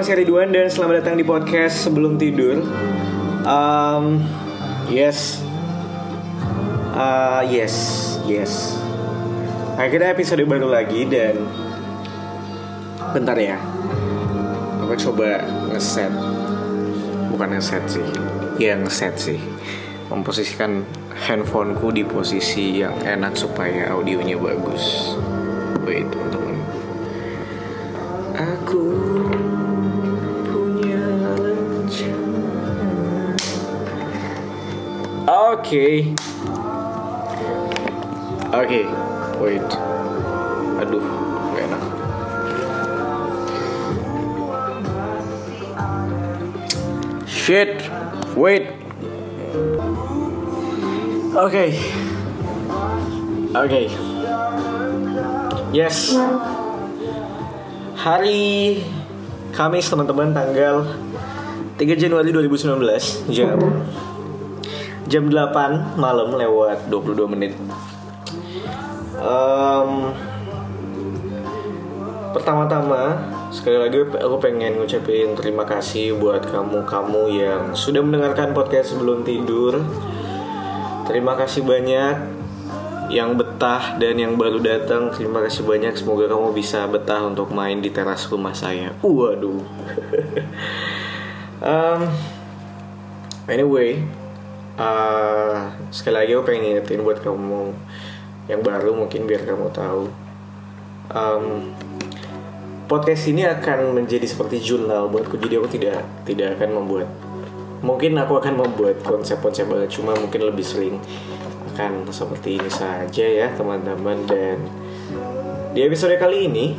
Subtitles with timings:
[0.00, 2.64] nama saya Ridwan dan selamat datang di podcast sebelum tidur.
[3.44, 4.24] Um,
[4.88, 5.44] yes,
[6.96, 7.76] uh, yes,
[8.24, 8.80] yes.
[9.76, 11.44] Akhirnya episode baru lagi dan
[13.12, 13.60] bentar ya.
[14.88, 16.08] Aku coba ngeset,
[17.28, 18.08] bukan ngeset sih,
[18.56, 19.36] ya ngeset sih.
[20.08, 20.80] Memposisikan
[21.28, 25.12] handphoneku di posisi yang enak supaya audionya bagus.
[25.84, 26.56] Wait, teman-teman.
[28.40, 28.80] Aku
[35.50, 36.14] Oke.
[38.54, 38.80] Oke,
[39.42, 39.68] wait.
[40.78, 41.02] Aduh,
[41.50, 41.82] gak enak.
[47.26, 47.82] Shit,
[48.38, 48.70] wait.
[51.34, 51.66] Oke.
[53.50, 53.82] Oke.
[55.74, 56.14] Yes.
[57.98, 58.42] Hari
[59.50, 60.86] Kamis teman-teman tanggal
[61.74, 63.58] 3 Januari 2019 jam
[65.10, 67.58] jam 8 malam lewat 22 menit.
[69.18, 69.90] Em,
[72.30, 73.18] pertama-tama
[73.50, 79.82] sekali lagi aku pengen ngucapin terima kasih buat kamu-kamu yang sudah mendengarkan podcast sebelum tidur.
[81.10, 82.38] Terima kasih banyak
[83.10, 85.10] yang betah dan yang baru datang.
[85.10, 85.98] Terima kasih banyak.
[85.98, 88.94] Semoga kamu bisa betah untuk main di teras rumah saya.
[89.02, 89.58] Waduh.
[91.66, 92.00] um,
[93.50, 94.06] anyway,
[94.80, 97.76] uh, sekali lagi aku pengen ingetin buat kamu
[98.48, 100.08] yang baru mungkin biar kamu tahu.
[101.12, 101.76] Um,
[102.88, 105.36] podcast ini akan menjadi seperti jurnal buatku.
[105.36, 107.08] Jadi aku tidak tidak akan membuat
[107.80, 111.00] mungkin aku akan membuat konsep-konsep baru cuma mungkin lebih sering
[111.72, 114.60] akan seperti ini saja ya teman-teman dan
[115.72, 116.76] di episode kali ini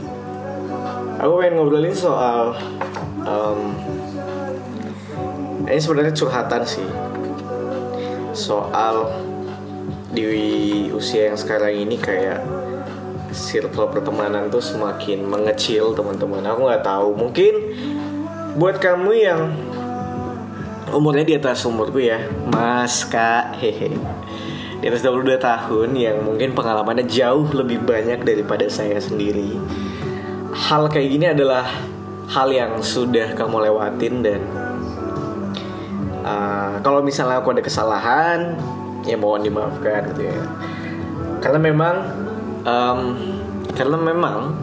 [1.18, 2.54] aku pengen ngobrolin soal
[3.26, 3.74] um,
[5.66, 6.86] ini sebenarnya curhatan sih
[8.34, 9.12] soal
[10.12, 12.44] di usia yang sekarang ini kayak
[13.32, 16.44] circle pertemanan tuh semakin mengecil teman-teman.
[16.52, 17.16] Aku nggak tahu.
[17.16, 17.54] Mungkin
[18.60, 19.42] buat kamu yang
[20.92, 23.96] umurnya di atas umurku ya mas kak hehe.
[24.82, 29.56] Di atas 22 tahun yang mungkin pengalamannya jauh lebih banyak daripada saya sendiri.
[30.52, 31.64] Hal kayak gini adalah
[32.28, 34.42] hal yang sudah kamu lewatin dan
[36.32, 38.56] uh, kalau misalnya aku ada kesalahan
[39.04, 40.40] ya mohon dimaafkan gitu ya.
[41.44, 41.96] Karena memang
[42.64, 43.02] um,
[43.76, 44.56] karena memang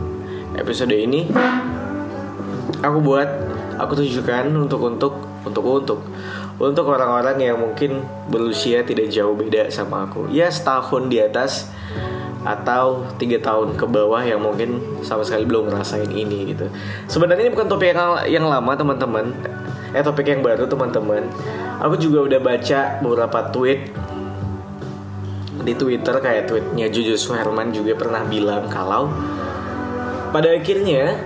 [0.57, 1.29] episode ini
[2.81, 3.29] aku buat
[3.79, 5.15] aku tujukan untuk untuk
[5.47, 6.01] untuk untuk
[6.59, 10.27] untuk orang-orang yang mungkin berusia tidak jauh beda sama aku.
[10.31, 11.71] Ya setahun di atas
[12.47, 16.71] atau tiga tahun ke bawah yang mungkin sama sekali belum ngerasain ini gitu.
[17.11, 19.35] Sebenarnya ini bukan topik yang, yang lama teman-teman
[19.93, 21.29] eh topik yang baru teman-teman.
[21.81, 23.93] Aku juga udah baca beberapa tweet
[25.63, 29.11] di Twitter kayak tweetnya Juju Suherman juga pernah bilang kalau
[30.31, 31.19] pada akhirnya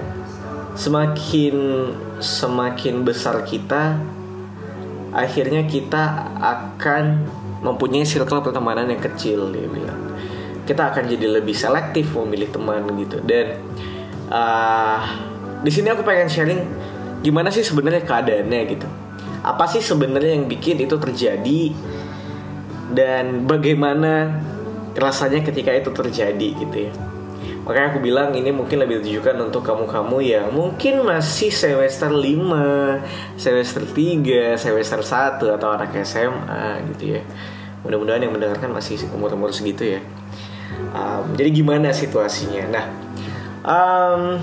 [0.72, 1.54] semakin
[2.22, 4.00] semakin besar kita
[5.12, 7.28] akhirnya kita akan
[7.62, 10.00] mempunyai circle pertemanan yang kecil dia bilang.
[10.66, 13.22] Kita akan jadi lebih selektif memilih teman gitu.
[13.22, 13.60] Dan
[14.30, 14.98] uh,
[15.62, 16.62] di sini aku pengen sharing
[17.22, 18.88] gimana sih sebenarnya keadaannya gitu
[19.43, 21.62] apa sih sebenarnya yang bikin itu terjadi
[22.93, 24.43] dan bagaimana
[24.94, 26.93] rasanya ketika itu terjadi gitu ya
[27.62, 33.87] Makanya aku bilang ini mungkin lebih ditujukan untuk kamu-kamu yang mungkin masih semester 5, semester
[33.87, 37.22] 3, semester 1 atau anak SMA gitu ya.
[37.87, 40.03] Mudah-mudahan yang mendengarkan masih umur-umur segitu ya.
[40.91, 42.66] Um, jadi gimana situasinya?
[42.66, 42.84] Nah,
[43.63, 44.42] um,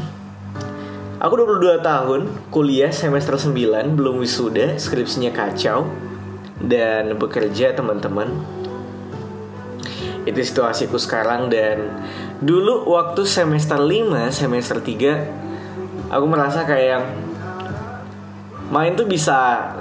[1.19, 3.51] aku 22 tahun, kuliah semester 9,
[3.99, 5.91] belum wisuda, skripsinya kacau
[6.63, 8.31] dan bekerja teman-teman.
[10.23, 12.03] Itu situasiku sekarang dan
[12.39, 17.03] dulu waktu semester 5 semester 3 aku merasa kayak
[18.71, 19.71] main tuh bisa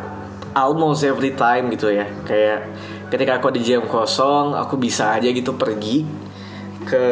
[0.55, 2.07] almost every time gitu ya.
[2.27, 2.71] Kayak
[3.15, 6.28] ketika aku di jam kosong aku bisa aja gitu pergi
[6.89, 7.05] ke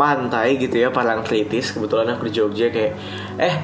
[0.00, 1.76] pantai gitu ya Parangtritis.
[1.76, 2.92] Kebetulan aku di Jogja kayak
[3.36, 3.54] eh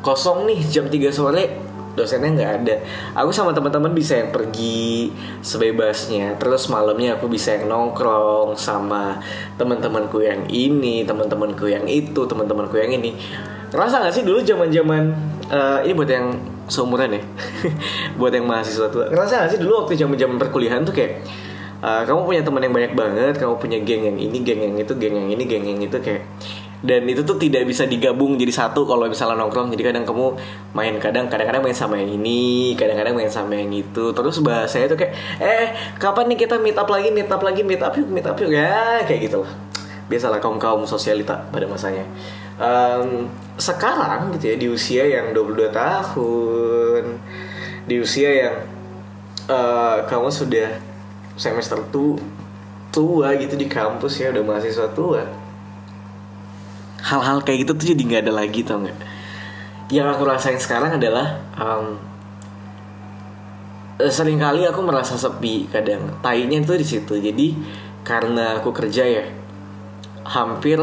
[0.00, 1.44] kosong nih jam 3 sore.
[1.92, 2.76] Dosennya nggak ada.
[3.18, 5.10] Aku sama teman-teman bisa yang pergi
[5.42, 6.38] sebebasnya.
[6.38, 9.18] Terus malamnya aku bisa yang nongkrong sama
[9.58, 13.18] teman-temanku yang ini teman-temanku yang itu teman-temanku yang ini.
[13.68, 15.12] Rasa gak sih dulu zaman zaman
[15.52, 16.32] uh, ini buat yang
[16.70, 17.22] seumuran ya?
[18.20, 19.12] Buat yang mahasiswa tua.
[19.12, 21.26] Ngerasa gak sih dulu waktu zaman zaman perkuliahan tuh kayak
[21.82, 24.92] uh, kamu punya teman yang banyak banget kamu punya geng yang ini geng yang itu
[24.96, 26.24] geng yang ini geng yang itu kayak.
[26.78, 29.74] Dan itu tuh tidak bisa digabung jadi satu kalau misalnya nongkrong.
[29.74, 30.38] Jadi kadang kamu
[30.78, 34.14] main kadang kadang-kadang main sama yang ini kadang-kadang main sama yang itu.
[34.14, 37.82] Terus bahasanya tuh kayak eh kapan nih kita meet up lagi meet up lagi meet
[37.82, 39.42] up yuk meet up yuk ya kayak gitu.
[39.42, 39.68] Lah
[40.08, 42.08] biasalah kaum kaum sosialita pada masanya.
[42.58, 43.30] Um,
[43.60, 47.04] sekarang gitu ya di usia yang 22 tahun
[47.86, 48.56] di usia yang
[49.46, 50.68] uh, kamu sudah
[51.38, 52.18] semester tu
[52.90, 55.22] tua gitu di kampus ya udah mahasiswa tua.
[56.98, 58.98] Hal-hal kayak gitu tuh jadi nggak ada lagi tau nggak?
[59.94, 61.96] Yang aku rasain sekarang adalah um,
[64.10, 66.18] sering kali aku merasa sepi kadang.
[66.20, 67.14] Tainya itu di situ.
[67.16, 67.54] Jadi
[68.02, 69.24] karena aku kerja ya
[70.26, 70.82] hampir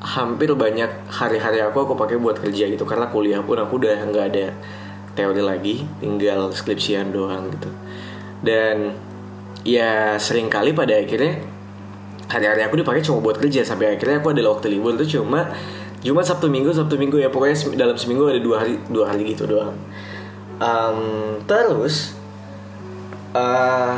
[0.00, 2.82] hampir banyak hari-hari aku aku pakai buat kerja gitu.
[2.84, 4.46] Karena kuliah pun aku udah nggak ada
[5.14, 7.70] teori lagi tinggal skripsian doang gitu.
[8.40, 9.08] Dan
[9.66, 11.44] ya sering kali pada akhirnya
[12.30, 13.66] hari-hari aku dipakai cuma buat kerja.
[13.66, 15.50] Sampai akhirnya aku ada waktu libur itu cuma
[16.00, 17.28] cuma Sabtu Minggu Sabtu Minggu ya.
[17.28, 19.76] Pokoknya dalam seminggu ada dua hari dua hari gitu doang.
[20.60, 22.12] Um, terus
[23.32, 23.96] uh,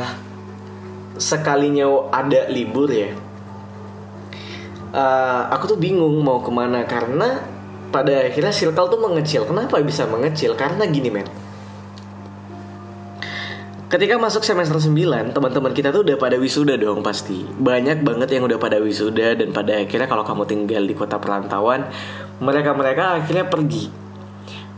[1.19, 3.11] sekalinya ada libur ya
[4.93, 6.85] uh, aku tuh bingung mau ke mana.
[6.85, 7.41] Karena
[7.89, 9.43] pada akhirnya circle tuh mengecil.
[9.49, 10.53] Kenapa bisa mengecil?
[10.53, 11.27] Karena gini men
[13.93, 17.45] Ketika masuk semester 9, teman-teman kita tuh udah pada wisuda dong pasti.
[17.45, 21.85] Banyak banget yang udah pada wisuda dan pada akhirnya kalau kamu tinggal di kota perantauan,
[22.41, 23.93] mereka-mereka akhirnya pergi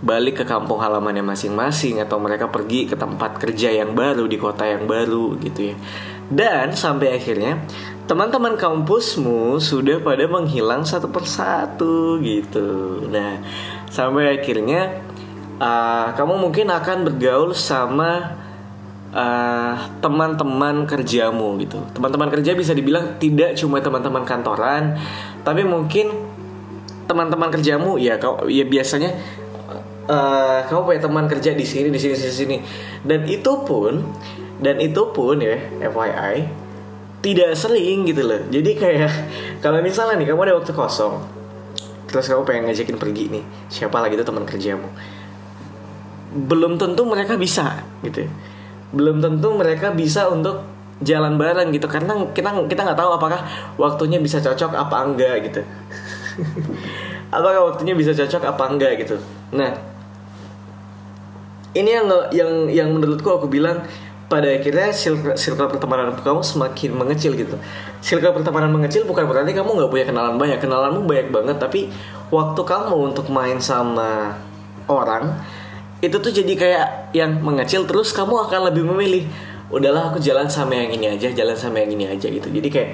[0.04, 4.68] balik ke kampung halamannya masing-masing atau mereka pergi ke tempat kerja yang baru di kota
[4.68, 5.76] yang baru gitu ya.
[6.28, 7.64] Dan sampai akhirnya
[8.12, 13.08] teman-teman kampusmu sudah pada menghilang satu persatu gitu.
[13.08, 13.40] Nah,
[13.88, 15.08] sampai akhirnya
[15.64, 18.44] uh, kamu mungkin akan bergaul sama
[19.16, 21.80] eh, teman-teman kerjamu gitu.
[21.96, 25.00] Teman-teman kerja bisa dibilang tidak cuma teman-teman kantoran,
[25.48, 26.12] tapi mungkin
[27.08, 29.14] teman-teman kerjamu ya kau ya biasanya
[30.10, 32.58] uh, kamu punya teman kerja di sini di sini di sini
[33.06, 34.02] dan itu pun
[34.58, 35.54] dan itu pun ya
[35.86, 36.66] FYI
[37.22, 38.42] tidak sering gitu loh.
[38.50, 39.12] Jadi kayak
[39.64, 41.46] kalau misalnya nih kamu ada waktu kosong
[42.16, 44.88] terus kamu pengen ngajakin pergi nih siapa lagi tuh teman kerjamu
[46.48, 48.24] belum tentu mereka bisa gitu
[48.94, 50.62] belum tentu mereka bisa untuk
[51.02, 51.88] jalan bareng gitu.
[51.90, 53.40] Karena kita kita nggak tahu apakah
[53.80, 55.62] waktunya bisa cocok apa enggak gitu.
[57.36, 59.16] Apakah waktunya bisa cocok apa enggak gitu.
[59.52, 59.76] Nah
[61.76, 63.84] ini yang yang yang menurutku aku bilang
[64.26, 64.90] pada akhirnya
[65.38, 67.60] circle, pertemanan kamu semakin mengecil gitu.
[68.02, 70.58] Circle pertemanan mengecil bukan berarti kamu nggak punya kenalan banyak.
[70.64, 71.92] Kenalanmu banyak banget tapi
[72.34, 74.34] waktu kamu untuk main sama
[74.90, 75.36] orang
[76.04, 79.24] itu tuh jadi kayak yang mengecil terus kamu akan lebih memilih
[79.72, 82.48] udahlah aku jalan sama yang ini aja jalan sama yang ini aja gitu.
[82.52, 82.90] Jadi kayak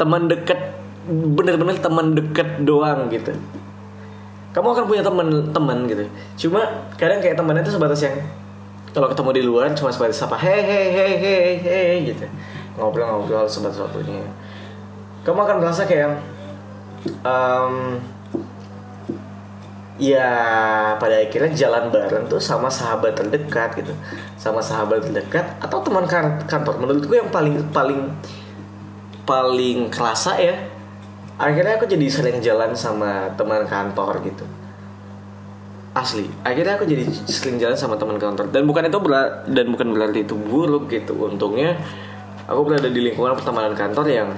[0.00, 0.58] teman deket
[1.06, 3.34] bener-bener teman deket doang gitu.
[4.56, 6.04] Kamu akan punya teman-teman gitu.
[6.48, 8.16] Cuma kadang kayak temannya itu sebatas yang
[8.96, 12.24] kalau ketemu di luar cuma sebatas apa hei hei hei hei hei gitu.
[12.80, 14.24] Ngobrol-ngobrol sebatas waktunya.
[15.28, 16.24] Kamu akan merasa kayak
[17.20, 18.00] um,
[19.96, 20.28] ya
[21.00, 23.92] pada akhirnya jalan bareng tuh sama sahabat terdekat gitu.
[24.36, 26.04] Sama sahabat terdekat atau teman
[26.44, 26.74] kantor.
[26.80, 28.12] Menurutku yang paling paling
[29.26, 30.54] paling kerasa ya
[31.36, 34.44] akhirnya aku jadi sering jalan sama teman kantor gitu.
[35.96, 38.52] Asli akhirnya aku jadi sering jalan sama teman kantor.
[38.52, 41.16] Dan bukan itu berat dan bukan berarti itu buruk gitu.
[41.16, 41.80] Untungnya
[42.44, 44.28] aku berada di lingkungan pertemanan kantor yang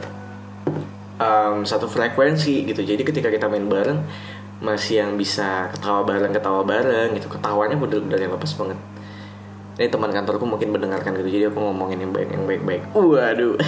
[1.18, 2.80] um, satu frekuensi gitu.
[2.80, 4.00] Jadi ketika kita main bareng
[4.58, 7.30] masih yang bisa ketawa bareng ketawa bareng gitu.
[7.30, 8.78] Ketawanya bener-bener yang lepas banget.
[9.78, 13.54] Ini teman kantorku mungkin mendengarkan gitu jadi aku ngomongin yang baik yang baik baik waduh.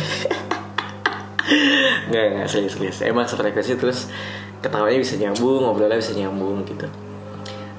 [2.10, 2.98] Nggak nggak serius serius.
[3.06, 4.10] Emang sefrekuensi terus
[4.58, 6.90] ketawanya bisa nyambung ngobrolnya bisa nyambung gitu.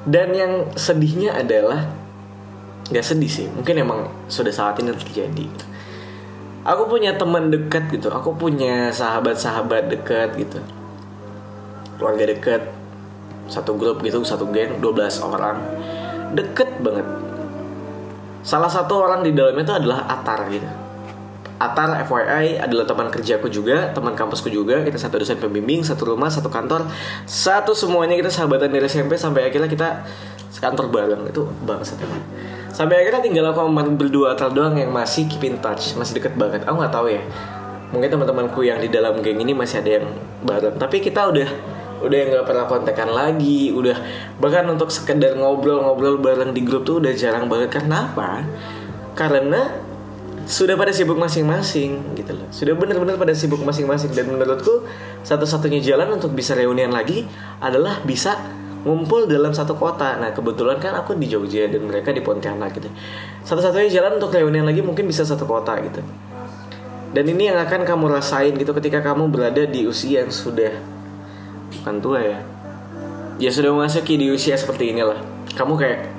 [0.07, 1.91] Dan yang sedihnya adalah
[2.91, 3.99] nggak sedih sih mungkin emang
[4.31, 5.47] sudah saat ini terjadi.
[6.63, 10.63] Aku punya teman dekat gitu aku punya sahabat-sahabat dekat gitu.
[11.99, 12.61] Keluarga dekat
[13.51, 15.59] satu grup gitu satu geng 12 orang
[16.31, 17.03] deket banget
[18.41, 20.81] salah satu orang di dalamnya itu adalah Atar gitu
[21.61, 24.81] Atar FYI adalah teman kerjaku juga, teman kampusku juga.
[24.81, 26.89] Kita satu dosen pembimbing, satu rumah, satu kantor,
[27.29, 30.01] satu semuanya kita sahabatan dari SMP sampai akhirnya kita
[30.49, 32.17] sekantor bareng itu bangsat emang.
[32.73, 36.33] Sampai akhirnya tinggal aku sama berdua Atar doang yang masih keep in touch, masih deket
[36.33, 36.65] banget.
[36.65, 37.21] Aku nggak tahu ya.
[37.93, 40.07] Mungkin teman-temanku yang di dalam geng ini masih ada yang
[40.41, 41.49] bareng, tapi kita udah
[42.01, 43.97] udah nggak pernah kontekan lagi udah
[44.41, 47.81] bahkan untuk sekedar ngobrol-ngobrol bareng di grup tuh udah jarang banget.
[47.81, 48.43] Karena apa
[49.13, 49.61] karena
[50.51, 52.47] sudah pada sibuk masing-masing gitu loh.
[52.49, 54.11] Sudah benar-benar pada sibuk masing-masing.
[54.11, 54.83] Dan menurutku
[55.23, 57.23] satu-satunya jalan untuk bisa reunian lagi
[57.61, 58.35] adalah bisa
[58.81, 60.17] ngumpul dalam satu kota.
[60.17, 62.89] Nah kebetulan kan aku di Jogja dan mereka di Pontianak gitu.
[63.45, 66.01] Satu-satunya jalan untuk reunian lagi mungkin bisa satu kota gitu.
[67.11, 70.71] Dan ini yang akan kamu rasain gitu ketika kamu berada di usia yang sudah
[71.79, 72.39] bukan tua ya.
[73.41, 75.17] Ya sudah memasuki di usia seperti inilah.
[75.55, 76.11] Kamu kayak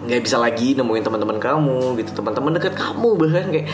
[0.00, 2.10] nggak bisa lagi nemuin teman-teman kamu gitu.
[2.16, 3.68] Teman-teman dekat kamu bahkan kayak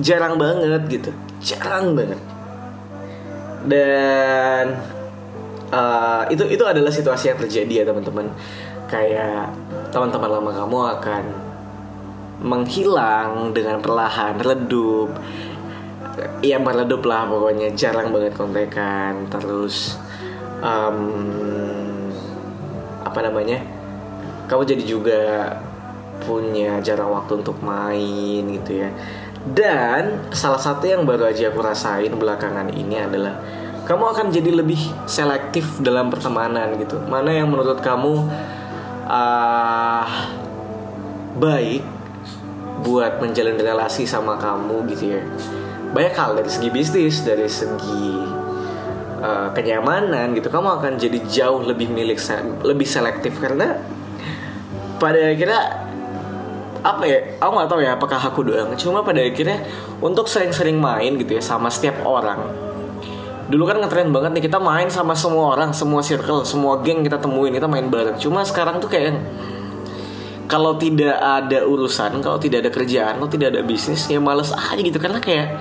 [0.00, 1.10] jarang banget gitu.
[1.40, 2.20] Jarang banget.
[3.64, 4.76] Dan
[5.70, 8.26] uh, itu itu adalah situasi yang terjadi ya teman-teman.
[8.90, 9.54] Kayak
[9.94, 11.24] teman-teman lama kamu akan
[12.40, 15.14] menghilang dengan perlahan redup.
[16.44, 17.72] Ya meredup lah pokoknya.
[17.72, 19.30] Jarang banget kontekan.
[19.30, 19.96] Terus
[20.60, 20.98] um,
[23.04, 23.60] apa namanya?
[24.46, 25.20] Kamu jadi juga
[26.20, 28.90] punya jarang waktu untuk main gitu ya.
[29.40, 33.40] Dan salah satu yang baru aja aku rasain belakangan ini adalah
[33.88, 37.00] kamu akan jadi lebih selektif dalam pertemanan gitu.
[37.08, 38.28] Mana yang menurut kamu
[39.08, 40.06] uh,
[41.40, 41.82] baik
[42.84, 45.22] buat menjalin relasi sama kamu gitu ya?
[45.90, 48.39] Banyak hal dari segi bisnis dari segi
[49.20, 52.18] uh, kenyamanan gitu kamu akan jadi jauh lebih milik
[52.64, 53.38] lebih selektif.
[53.38, 53.78] Karena
[55.00, 55.60] pada akhirnya
[56.80, 58.72] apa ya aku nggak tahu ya apakah aku doang.
[58.74, 59.62] Cuma pada akhirnya
[60.00, 62.70] untuk sering-sering main gitu ya sama setiap orang
[63.50, 67.18] dulu kan ngetren banget nih kita main sama semua orang semua circle semua geng kita
[67.18, 68.14] temuin kita main bareng.
[68.22, 69.18] Cuma sekarang tuh kayak
[70.46, 74.78] kalau tidak ada urusan kalau tidak ada kerjaan kalau tidak ada bisnis ya males aja
[74.78, 75.02] gitu.
[75.02, 75.58] Karena kayak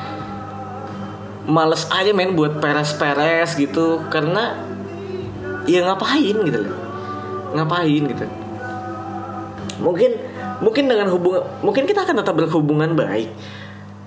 [1.49, 4.05] males aja main buat peres-peres gitu.
[4.07, 4.55] Karena
[5.65, 6.77] ya ngapain gitu loh.
[7.57, 8.25] Ngapain gitu.
[9.81, 10.11] Mungkin
[10.59, 13.31] mungkin dengan hubungan mungkin kita akan tetap berhubungan baik.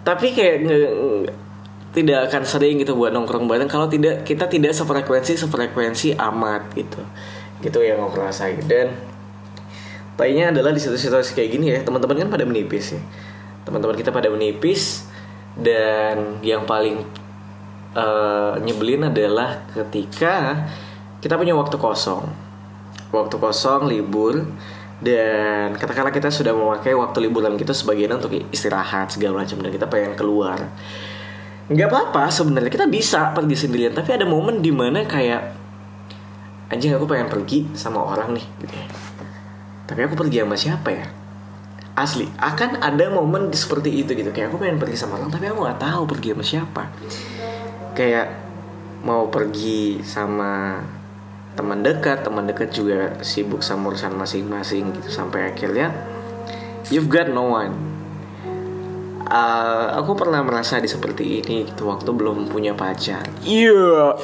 [0.02, 0.80] Tapi kayak nge,
[1.92, 7.00] tidak akan sering gitu buat nongkrong bareng kalau tidak kita tidak sefrekuensi sefrekuensi amat gitu.
[7.62, 8.58] Gitu yang aku rasain.
[8.64, 8.96] Dan
[10.18, 13.00] tanya adalah di situasi-situasi kayak gini ya teman-teman kan pada menipis ya.
[13.62, 15.06] Teman-teman kita pada menipis
[15.56, 17.04] dan yang paling
[17.96, 20.66] uh, nyebelin adalah ketika
[21.22, 22.26] kita punya waktu kosong.
[23.12, 24.40] Waktu kosong libur
[25.02, 29.87] dan katakanlah kita sudah memakai waktu liburan kita sebagian untuk istirahat segala macam dan kita
[29.90, 30.70] pengen keluar.
[31.68, 35.54] Nggak apa-apa sebenarnya kita bisa pergi sendirian tapi ada momen di mana kayak
[36.72, 38.87] anjing aku pengen pergi sama orang nih gitu ya.
[39.84, 41.06] tapi aku pergi sama siapa ya?
[41.92, 44.32] Asli akan ada momen seperti itu gitu.
[44.32, 46.82] Kayak aku pengen pergi sama orang tapi aku nggak tahu pergi sama siapa
[47.92, 48.28] kayak
[49.02, 50.78] mau pergi sama
[51.52, 55.92] teman dekat teman dekat juga sibuk sama urusan masing-masing gitu sampai akhirnya
[56.88, 57.75] you've got no one.
[59.32, 63.25] Uh, aku pernah merasa di seperti ini gitu waktu belum punya pacar.
[63.44, 64.16] Iya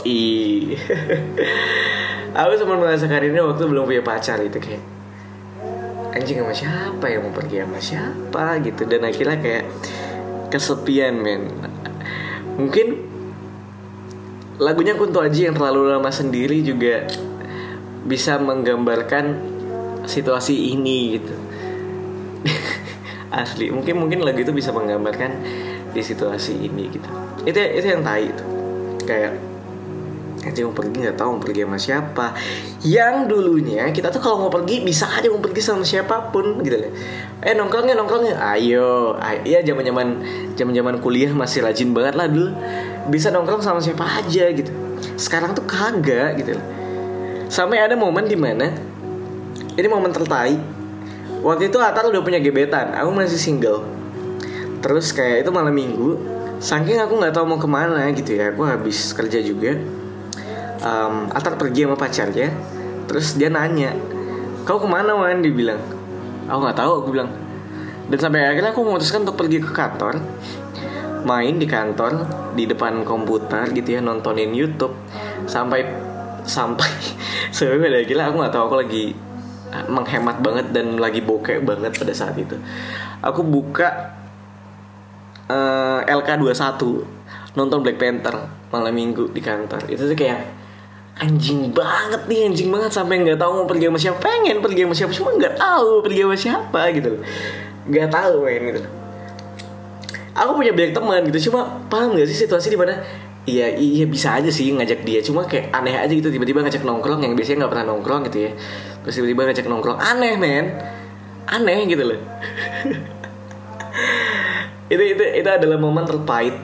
[2.39, 4.85] aku sempat merasakan ini waktu belum punya pacar itu kayak
[6.13, 8.45] anjing sama siapa yang mau pergi sama siapa?
[8.61, 8.85] gitu.
[8.85, 9.65] Dan akhirnya kayak
[10.53, 11.57] kesepian men.
[12.61, 13.08] Mungkin
[14.59, 17.07] lagunya Kunto Aji yang terlalu lama sendiri juga
[18.05, 19.39] bisa menggambarkan
[20.05, 21.35] situasi ini gitu.
[23.31, 25.31] Asli mungkin mungkin lagu itu bisa menggambarkan
[25.95, 27.09] di situasi ini gitu.
[27.47, 28.45] Itu itu yang tai itu
[29.07, 29.33] kayak
[30.39, 32.27] nanti mau pergi nggak tahu mau pergi sama siapa.
[32.83, 36.83] Yang dulunya kita tuh kalau mau pergi bisa aja mau pergi sama siapa pun gitu
[36.83, 36.91] loh.
[37.45, 38.35] Eh nongkrongnya nongkrongnya.
[38.41, 40.09] Ayo iya zaman zaman
[40.57, 42.51] zaman zaman kuliah masih rajin banget lah dulu
[43.09, 44.71] bisa nongkrong sama siapa aja gitu.
[45.17, 46.55] Sekarang tuh kagak gitu.
[47.49, 48.71] Sampai ada momen di mana
[49.75, 50.61] ini momen tertai.
[51.39, 53.89] Waktu itu Atar udah punya gebetan aku masih single.
[54.85, 56.21] Terus kayak itu malam minggu
[56.59, 59.79] saking aku nggak tahu mau ke mana gitu ya aku habis kerja juga.
[60.79, 62.55] Um, Atar pergi sama pacarnya
[63.09, 63.97] terus dia nanya
[64.69, 65.41] kau ke mana Wan?
[65.41, 65.81] Dibilang.
[66.45, 67.33] Aku nggak tahu aku bilang.
[68.09, 70.21] Dan sampai akhirnya aku memutuskan untuk pergi ke kantor
[71.29, 72.25] main di kantor
[72.59, 74.99] di depan komputer gitu ya nontonin YouTube.
[75.47, 75.87] Sampai
[76.43, 76.91] sampai
[77.57, 79.05] sebenarnya gila aku nggak tahu aku lagi
[79.71, 82.59] ah, menghemat banget dan lagi bokeh banget pada saat itu.
[83.23, 84.19] Aku buka
[85.47, 86.83] uh, eh, LK21
[87.55, 89.87] nonton Black Panther malam minggu di kantor.
[89.87, 90.43] Itu tuh kayak
[91.23, 92.91] anjing banget nih anjing banget.
[92.91, 94.19] Sampai nggak tahu mau pergi sama siapa.
[94.19, 97.13] Pengen pergi sama siapa cuma nggak tahu pergi sama siapa gitu.
[97.87, 98.98] Nggak tahu main gitu
[100.39, 103.03] aku punya banyak teman gitu cuma paham gak sih situasi di mana
[103.49, 105.25] Iya, iya bisa aja sih ngajak dia.
[105.25, 108.53] Cuma kayak aneh aja gitu tiba-tiba ngajak nongkrong yang biasanya nggak pernah nongkrong gitu ya.
[109.01, 110.77] Terus tiba-tiba ngajak nongkrong, aneh men,
[111.49, 112.21] aneh gitu loh.
[114.93, 116.61] itu itu itu adalah momen terpahit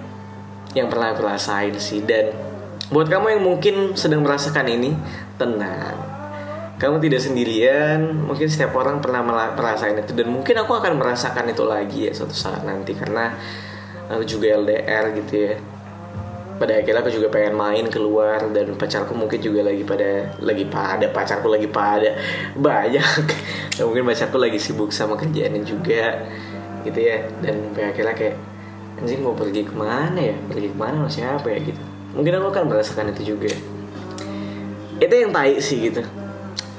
[0.76, 2.37] yang pernah aku rasain sih dan
[2.88, 4.93] buat kamu yang mungkin sedang merasakan ini
[5.40, 6.03] tenang
[6.75, 8.26] kamu tidak sendirian.
[8.26, 9.23] Mungkin setiap orang pernah
[9.54, 10.12] merasakan itu.
[10.14, 12.99] Dan mungkin aku akan merasakan itu lagi ya suatu saat nanti.
[12.99, 13.31] Karena
[14.11, 15.54] aku juga LDR gitu ya.
[16.54, 18.50] Pada akhirnya aku juga pengen main keluar.
[18.50, 22.19] Dan pacarku mungkin juga lagi pada lagi pada pacarku lagi pada
[22.66, 23.07] banyak.
[23.78, 26.26] Dan mungkin pacarku lagi sibuk sama kerjaannya juga
[26.83, 27.23] gitu ya.
[27.38, 28.37] Dan akhirnya kayak
[28.99, 30.35] anjing mau pergi ke mana ya?
[30.50, 31.59] Pergi ke mana sama siapa ya?
[31.71, 31.83] gitu.
[32.19, 33.54] Mungkin aku akan merasakan itu juga.
[34.99, 36.24] Itu yang tai sih gitu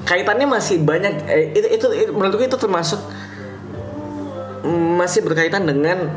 [0.06, 3.02] kaitannya masih banyak eh, itu, itu itu menurutku itu termasuk
[4.96, 6.10] masih berkaitan dengan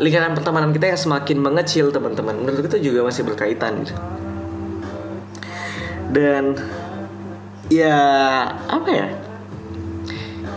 [0.00, 2.34] lingkaran pertemanan kita yang semakin mengecil teman-teman.
[2.34, 3.94] Menurut itu juga masih berkaitan gitu.
[6.12, 6.56] Dan
[7.68, 7.96] ya
[8.68, 9.06] apa ya?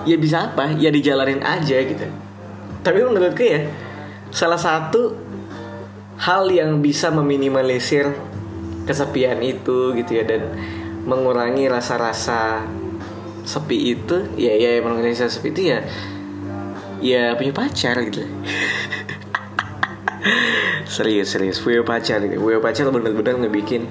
[0.07, 0.72] Ya bisa apa?
[0.75, 2.05] Ya dijalanin aja gitu.
[2.84, 3.67] Tapi menurutku ya
[4.31, 5.15] salah satu
[6.19, 8.12] hal yang bisa meminimalisir
[8.86, 10.53] kesepian itu gitu ya dan
[11.06, 12.66] mengurangi rasa-rasa
[13.46, 15.80] sepi itu ya ya mengurangi rasa sepi itu ya
[17.00, 18.26] ya punya pacar gitu.
[20.86, 22.42] Serius serius punya pacar gitu.
[22.42, 23.86] Punya pacar bener-bener ngebikin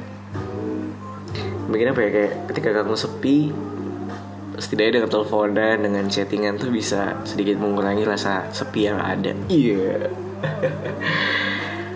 [1.70, 3.50] bikin apa ya kayak ketika kamu sepi
[4.54, 9.34] setidaknya dengan teleponan dengan chattingan tuh bisa sedikit mengurangi rasa sepi yang ada.
[9.50, 10.06] Iya.
[10.06, 10.06] Yeah.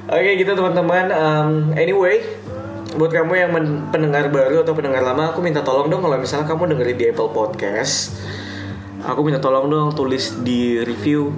[0.15, 1.15] oke okay, gitu teman-teman.
[1.15, 2.23] Um, anyway
[2.97, 3.51] buat kamu yang
[3.93, 7.31] pendengar baru atau pendengar lama aku minta tolong dong kalau misalnya kamu dengerin di Apple
[7.37, 8.17] Podcast
[9.05, 11.31] aku minta tolong dong tulis di review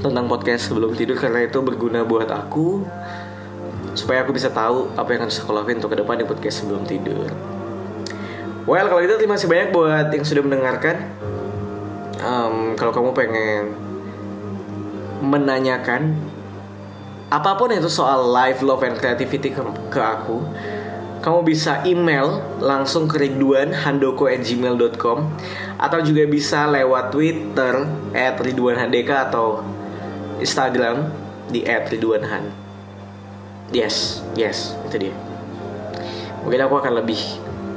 [0.00, 2.86] tentang podcast sebelum tidur karena itu berguna buat aku
[3.92, 6.88] supaya aku bisa tahu apa yang harus aku lakuin untuk ke depan di podcast sebelum
[6.88, 7.28] tidur.
[8.64, 10.96] Well, kalau itu terima kasih banyak buat yang sudah mendengarkan.
[12.22, 13.74] Um, kalau kamu pengen
[15.22, 16.14] menanyakan
[17.32, 20.40] apa pun itu soal life, love, and creativity ke, ke aku,
[21.22, 25.18] kamu bisa email langsung ke ridwanhandoko@gmail.com
[25.78, 27.86] atau juga bisa lewat Twitter
[28.42, 29.62] @ridwanhandeka atau
[30.42, 31.06] Instagram
[31.46, 32.50] di @ridwanhan.
[33.70, 35.14] Yes, yes, itu dia.
[36.42, 37.22] Mungkin aku akan lebih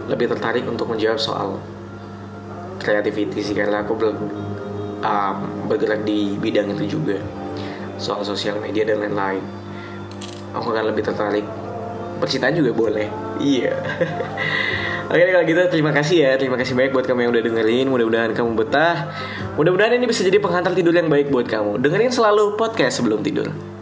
[0.10, 1.62] lebih tertarik untuk menjawab soal
[2.81, 4.17] creativity sih karena aku belum
[5.01, 5.38] um,
[5.69, 7.17] bergerak di bidang itu juga
[7.97, 9.41] soal sosial media dan lain-lain
[10.53, 11.45] aku akan lebih tertarik
[12.17, 13.08] percintaan juga boleh.
[13.41, 13.73] Iya.
[15.12, 16.32] Oke kalau gitu terima kasih ya.
[16.36, 17.86] Terima kasih banyak buat kamu yang udah dengerin.
[17.91, 19.13] Mudah-mudahan kamu betah.
[19.54, 21.78] Mudah-mudahan ini bisa jadi penghantar tidur yang baik buat kamu.
[21.78, 23.75] Dengerin selalu podcast sebelum tidur